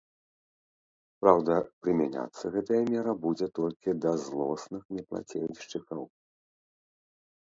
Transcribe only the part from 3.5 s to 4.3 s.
толькі да